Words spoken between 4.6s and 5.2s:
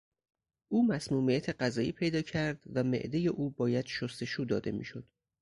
میشد.